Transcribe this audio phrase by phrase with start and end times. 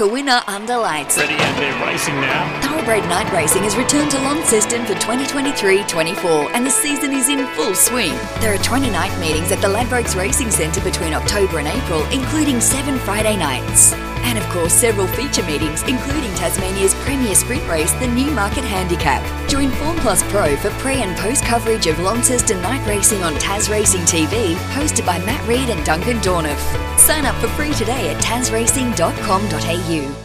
[0.00, 1.16] a winner under lights.
[1.16, 2.60] Ready and they're racing now.
[2.62, 7.74] Thoroughbred Night Racing has returned to Launceston for 2023-24 and the season is in full
[7.74, 8.12] swing.
[8.40, 12.60] There are 20 night meetings at the Ladbrokes Racing Centre between October and April, including
[12.60, 13.94] seven Friday nights.
[14.24, 19.22] And of course, several feature meetings, including Tasmania's premier sprint race, the Newmarket Handicap.
[19.48, 23.68] Join Form Plus Pro for pre and post coverage of Launceston night racing on Tas
[23.68, 26.58] Racing TV, hosted by Matt Reid and Duncan Dorniff.
[26.98, 30.24] Sign up for free today at tasracing.com.au.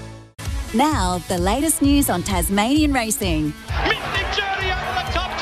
[0.76, 3.54] Now, the latest news on Tasmanian racing.
[3.84, 5.38] Mystic Journey over the top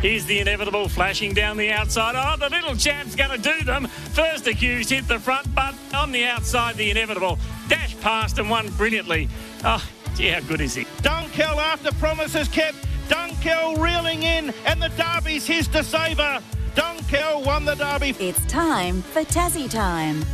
[0.00, 2.14] Here's the inevitable flashing down the outside.
[2.16, 3.86] Oh, the little champ's going to do them.
[3.86, 7.36] First accused hit the front, but on the outside, the inevitable
[7.68, 9.28] Dash past and won brilliantly.
[9.64, 9.84] Oh,
[10.14, 10.84] gee, how good is he?
[11.02, 12.76] Dunkel after promises kept.
[13.08, 16.40] Dunkel reeling in, and the Derby's his to save her.
[16.76, 18.14] Dunkel won the Derby.
[18.20, 20.24] It's time for Tassie Time.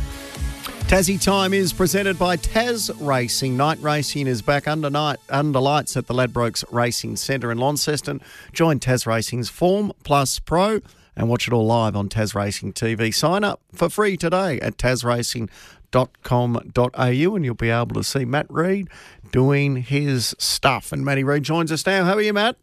[0.87, 3.57] Tassie Time is presented by Tas Racing.
[3.57, 8.21] Night racing is back under night under lights at the Ladbrokes Racing Centre in Launceston.
[8.53, 10.81] Join Tas Racing's Form Plus Pro
[11.15, 13.11] and watch it all live on Tas Racing TV.
[13.11, 18.87] Sign up for free today at tasracing.com.au and you'll be able to see Matt Reid
[19.31, 20.91] doing his stuff.
[20.91, 22.05] And Matty Reid joins us now.
[22.05, 22.57] How are you, Matt?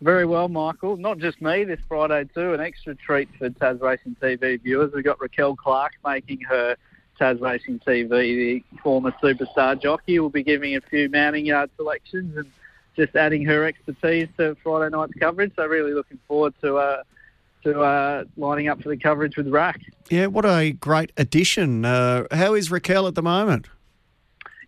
[0.00, 0.96] Very well, Michael.
[0.96, 2.52] Not just me this Friday too.
[2.52, 4.90] An extra treat for Tas Racing TV viewers.
[4.92, 6.76] We've got Raquel Clark making her
[7.18, 12.36] Tas Racing TV, the former superstar jockey, will be giving a few mounting yard selections
[12.36, 12.50] and
[12.96, 15.52] just adding her expertise to Friday night's coverage.
[15.56, 17.02] So really looking forward to uh,
[17.64, 19.80] to uh, lining up for the coverage with Rack.
[20.10, 21.84] Yeah, what a great addition.
[21.84, 23.68] Uh, how is Raquel at the moment?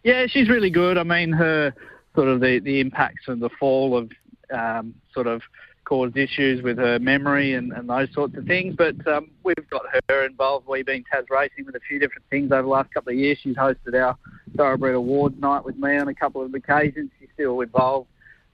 [0.02, 0.98] Yeah, she's really good.
[0.98, 1.74] I mean, her
[2.14, 4.10] sort of the, the impacts of the fall of
[4.52, 5.42] um, sort of
[5.90, 8.76] caused issues with her memory and, and those sorts of things.
[8.78, 10.68] But um, we've got her involved.
[10.68, 13.38] We've been Tas Racing with a few different things over the last couple of years.
[13.42, 14.16] She's hosted our
[14.56, 17.10] Thoroughbred Awards night with me on a couple of occasions.
[17.18, 18.06] She's still involved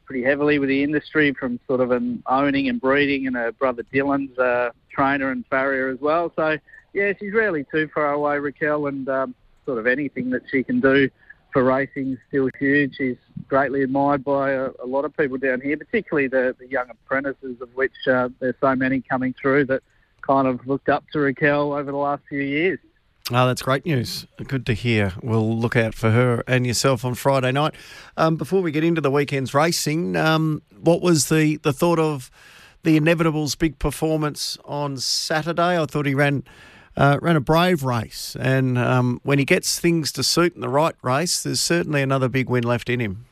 [0.07, 3.83] pretty heavily with the industry from sort of an owning and breeding and her brother
[3.93, 6.33] Dylan's uh, trainer and farrier as well.
[6.37, 6.57] So,
[6.95, 9.35] yeah, she's really too far away, Raquel, and um,
[9.67, 11.11] sort of anything that she can do
[11.57, 12.97] for racing is still huge.
[12.99, 13.17] She's
[13.49, 17.63] greatly admired by a, a lot of people down here, particularly the, the young apprentices,
[17.63, 19.83] of which uh, there's so many coming through that
[20.21, 22.79] kind of looked up to Raquel over the last few years.
[23.31, 24.27] Oh, that's great news.
[24.47, 25.15] Good to hear.
[25.23, 27.75] We'll look out for her and yourself on Friday night.
[28.19, 32.31] Um, before we get into the weekend's racing, um, what was the, the thought of
[32.83, 35.81] the Inevitable's big performance on Saturday?
[35.81, 36.45] I thought he ran
[36.97, 40.69] uh, ran a brave race, and um, when he gets things to suit in the
[40.69, 43.27] right race, there's certainly another big win left in him.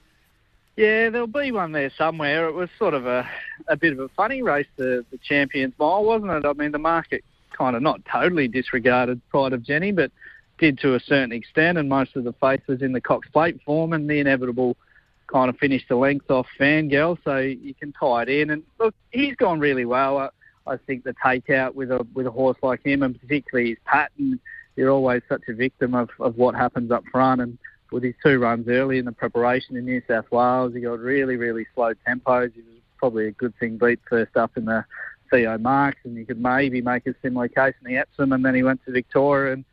[0.77, 2.49] Yeah, there'll be one there somewhere.
[2.49, 3.29] It was sort of a,
[3.69, 6.45] a bit of a funny race, the, the Champions Mile, wasn't it?
[6.45, 7.25] I mean, the market
[7.57, 10.11] kind of not totally disregarded Pride of Jenny, but
[10.59, 13.61] did to a certain extent, and most of the face was in the Cox Plate
[13.65, 14.77] form, and the inevitable
[15.27, 18.51] kind of finished the length off Fangirl, so you can tie it in.
[18.51, 20.31] And look, he's gone really well.
[20.67, 24.41] I, think the takeout with a with a horse like him, and particularly his pattern,
[24.77, 27.41] you're always such a victim of, of what happens up front.
[27.41, 27.59] And
[27.91, 31.37] with his two runs early in the preparation in New South Wales, he got really,
[31.37, 32.53] really slow tempos.
[32.55, 34.85] He was probably a good thing beat first up in the
[35.31, 38.55] Theo Marks, and you could maybe make a similar case in the Epsom, and then
[38.55, 39.65] he went to Victoria and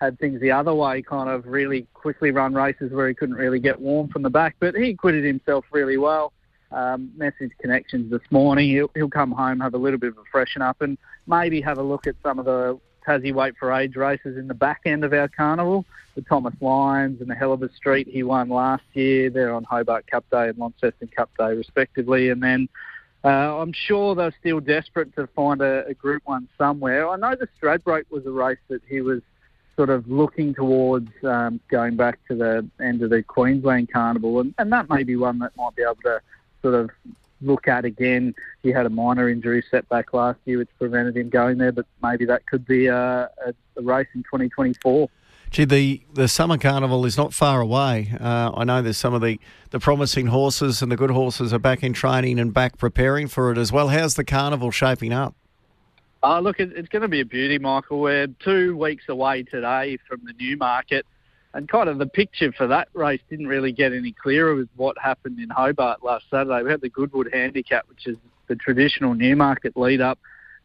[0.00, 3.58] had things the other way, kind of really quickly run races where he couldn't really
[3.58, 4.56] get warm from the back.
[4.60, 6.32] But he acquitted himself really well.
[6.72, 8.70] Um, message connections this morning.
[8.70, 11.78] He'll, he'll come home, have a little bit of a freshen up, and maybe have
[11.78, 15.04] a look at some of the Tassie Wait for Age races in the back end
[15.04, 15.84] of our carnival.
[16.16, 19.30] The Thomas Lyons and the Hellebury Street he won last year.
[19.30, 22.30] They're on Hobart Cup Day and Launceston Cup Day, respectively.
[22.30, 22.68] And then
[23.24, 27.08] uh, I'm sure they're still desperate to find a, a Group One somewhere.
[27.08, 29.20] I know the Stradbroke was a race that he was
[29.76, 34.54] sort of looking towards um, going back to the end of the Queensland Carnival, and,
[34.58, 36.20] and that may be one that might be able to
[36.66, 36.90] sort of
[37.40, 38.34] look at again.
[38.62, 42.24] He had a minor injury setback last year, which prevented him going there, but maybe
[42.26, 45.08] that could be a, a, a race in 2024.
[45.50, 48.12] Gee, the, the summer carnival is not far away.
[48.20, 49.38] Uh, I know there's some of the,
[49.70, 53.52] the promising horses and the good horses are back in training and back preparing for
[53.52, 53.88] it as well.
[53.88, 55.36] How's the carnival shaping up?
[56.24, 58.00] Uh, look, it, it's going to be a beauty, Michael.
[58.00, 61.06] We're two weeks away today from the Newmarket,
[61.56, 64.96] and kind of the picture for that race didn't really get any clearer with what
[64.98, 66.62] happened in Hobart last Saturday.
[66.62, 70.18] We had the Goodwood Handicap, which is the traditional Newmarket lead up.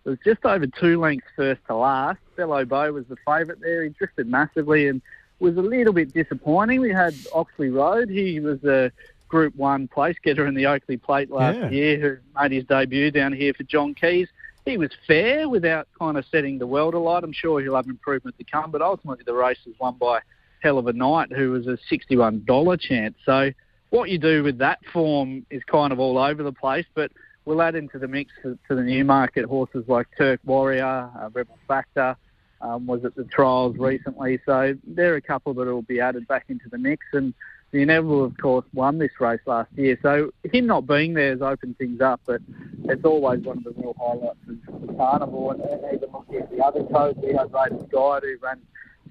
[0.04, 2.20] It was just over two lengths first to last.
[2.36, 3.84] Bello Bow was the favourite there.
[3.84, 5.02] He drifted massively and
[5.40, 6.82] was a little bit disappointing.
[6.82, 8.10] We had Oxley Road.
[8.10, 8.92] He was a
[9.30, 11.70] Group 1 place getter in the Oakleigh Plate last Yeah.
[11.70, 14.28] year who made his debut down here for John Keys.
[14.64, 17.24] he was fair without kind of setting the world alight.
[17.24, 20.20] I'm sure he'll have improvement to come, but ultimately the race was won by
[20.62, 23.16] Hell of a Night, who was a $61 chance.
[23.26, 23.52] So
[23.90, 27.12] what you do with that form is kind of all over the place, but
[27.46, 32.16] we'll add into the mix to, the Newmarket horses like Turk Warrior, uh, Rebel Factor,
[32.62, 34.40] um, was at the trials recently.
[34.46, 37.06] So there are a couple that will be added back into the mix.
[37.12, 37.34] And
[37.72, 39.98] the Inevitable, of course, won this race last year.
[40.02, 42.42] So him not being there has opened things up, but
[42.86, 45.52] it's always one of the real highlights of the carnival.
[45.52, 45.62] And,
[45.94, 48.62] even looking at the other coach, had Raven Guide, who ran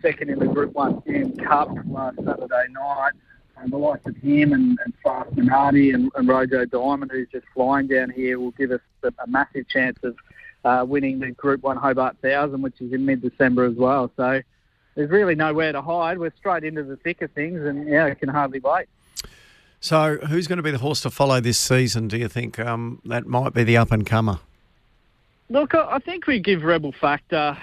[0.02, 3.12] second in the Group 1 June Cup last Saturday night.
[3.56, 7.44] And the likes of him and, and Fast Minardi and, and Rojo Diamond, who's just
[7.52, 10.16] flying down here, will give us a, a massive chance of
[10.64, 14.10] uh, winning the Group 1 Hobart 1000, which is in mid-December as well.
[14.16, 14.40] So
[14.94, 16.18] there's really nowhere to hide.
[16.18, 18.86] We're straight into the thick of things, and yeah, I can hardly wait.
[19.82, 22.08] So, who's going to be the horse to follow this season?
[22.08, 24.40] Do you think um, that might be the up and comer?
[25.50, 27.58] Look, I think we give Rebel Factor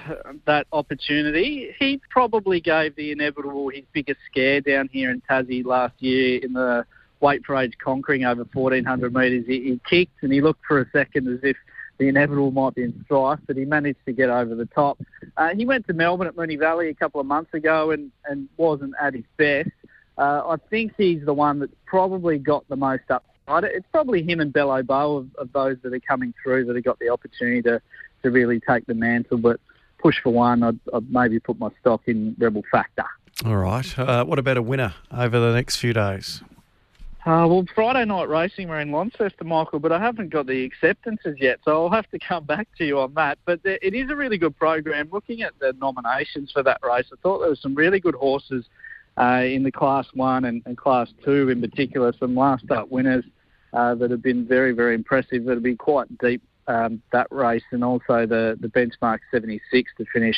[0.46, 1.74] that opportunity.
[1.80, 6.52] He probably gave the inevitable his biggest scare down here in Tassie last year in
[6.52, 6.86] the
[7.22, 9.46] weight for age conquering over 1400 metres.
[9.48, 11.56] He, he kicked and he looked for a second as if
[11.98, 15.00] the inevitable might be in strife, but he managed to get over the top.
[15.38, 18.50] Uh, he went to Melbourne at Moonee Valley a couple of months ago and, and
[18.58, 19.70] wasn't at his best.
[20.18, 23.37] Uh, I think he's the one that's probably got the most upside.
[23.50, 26.84] It's probably him and Bello Bow of, of those that are coming through that have
[26.84, 27.82] got the opportunity to,
[28.24, 29.38] to really take the mantle.
[29.38, 29.60] But
[30.00, 33.06] push for one, I'd, I'd maybe put my stock in Rebel Factor.
[33.46, 33.98] All right.
[33.98, 36.42] Uh, what about a winner over the next few days?
[37.26, 41.36] Uh, well, Friday night racing, we're in Launceston, Michael, but I haven't got the acceptances
[41.40, 43.38] yet, so I'll have to come back to you on that.
[43.44, 45.10] But there, it is a really good program.
[45.12, 48.66] Looking at the nominations for that race, I thought there were some really good horses
[49.18, 53.26] uh, in the Class 1 and, and, Class 2 in particular, some last up winners
[53.74, 57.64] uh, that have been very, very impressive, that have been quite deep, um, that race,
[57.72, 60.36] and also the, the benchmark 76 to finish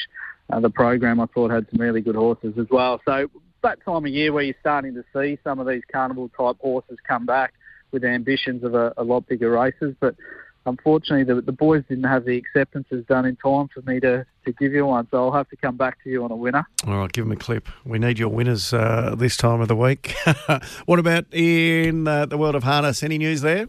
[0.51, 3.01] uh, the program, I thought had some really good horses as well.
[3.05, 3.29] So
[3.63, 6.97] that time of year where you're starting to see some of these carnival type horses
[7.07, 7.53] come back
[7.91, 9.95] with ambitions of a, a lot bigger races.
[9.99, 10.15] But
[10.69, 14.51] unfortunately, the, the boys didn't have the acceptances done in time for me to, to
[14.53, 15.07] give you one.
[15.11, 16.65] So I'll have to come back to you on a winner.
[16.87, 17.67] All right, give them a clip.
[17.85, 20.15] We need your winners uh, this time of the week.
[20.85, 23.03] what about in uh, the world of harness?
[23.03, 23.67] Any news there?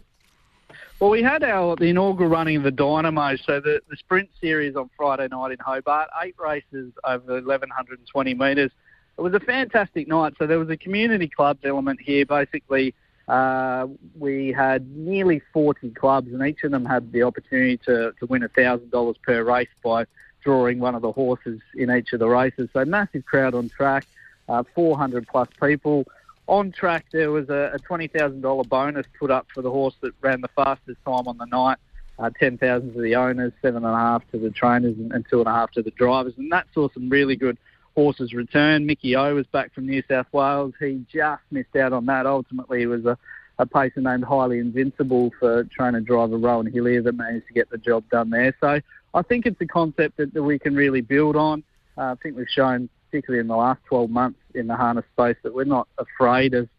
[0.99, 4.75] Well, we had our the inaugural running of the Dynamo, so the, the sprint series
[4.75, 8.71] on Friday night in Hobart, eight races over 1,120 metres
[9.17, 10.33] it was a fantastic night.
[10.39, 12.25] So there was a community clubs element here.
[12.25, 12.95] Basically,
[13.31, 13.87] uh,
[14.19, 18.41] we had nearly 40 clubs, and each of them had the opportunity to, to win
[18.41, 20.05] $1,000 per race by
[20.43, 22.67] drawing one of the horses in each of the races.
[22.73, 24.05] So massive crowd on track,
[24.49, 26.05] uh, 400 plus people.
[26.47, 30.41] On track, there was a, a $20,000 bonus put up for the horse that ran
[30.41, 31.77] the fastest time on the night.
[32.19, 35.39] Uh, 10,000 to the owners, seven and a half to the trainers, and, and two
[35.39, 36.33] and a half to the drivers.
[36.37, 37.57] And that saw some really good
[37.95, 38.85] horses return.
[38.85, 40.73] Mickey O was back from New South Wales.
[40.79, 42.25] He just missed out on that.
[42.25, 43.17] Ultimately, it was a,
[43.59, 47.77] a pacer named Highly Invincible for trainer driver Rowan Hillier that managed to get the
[47.77, 48.55] job done there.
[48.59, 48.79] So
[49.13, 51.63] I think it's a concept that, that we can really build on.
[51.97, 55.37] Uh, I think we've shown, particularly in the last 12 months in the harness space,
[55.43, 56.69] that we're not afraid of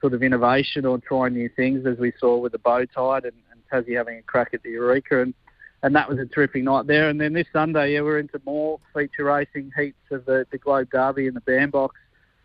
[0.00, 3.34] sort of innovation or trying new things, as we saw with the bow tide and,
[3.50, 5.22] and Tassie having a crack at the Eureka.
[5.22, 5.34] And
[5.82, 7.08] and that was a terrific night there.
[7.08, 10.88] And then this Sunday, yeah, we're into more feature racing heats of the, the Globe
[10.90, 11.94] Derby and the Bandbox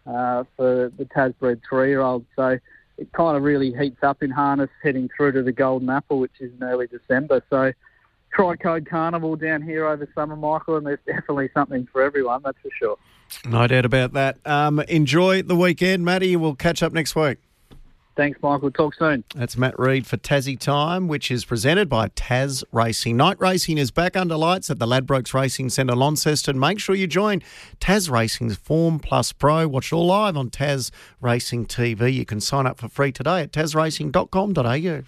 [0.06, 2.26] uh, for the Tasbred three-year-olds.
[2.36, 2.60] So
[2.98, 6.34] it kind of really heats up in harness heading through to the Golden Apple, which
[6.40, 7.42] is in early December.
[7.50, 7.74] So
[8.36, 12.70] Tricode Carnival down here over summer, Michael, and there's definitely something for everyone, that's for
[12.78, 12.98] sure.
[13.46, 14.38] No doubt about that.
[14.46, 16.36] Um, enjoy the weekend, Matty.
[16.36, 17.40] We'll catch up next week.
[18.16, 18.70] Thanks, Michael.
[18.70, 19.24] Talk soon.
[19.36, 23.18] That's Matt Reid for Tassie Time, which is presented by Tas Racing.
[23.18, 26.60] Night racing is back under lights at the Ladbrokes Racing Centre, Launceston.
[26.60, 27.42] Make sure you join
[27.80, 29.68] Tas Racing's Form Plus Pro.
[29.68, 30.92] Watch it all live on Tas
[31.22, 32.14] Racing TV.
[32.14, 35.02] You can sign up for free today at tasracing.com.au.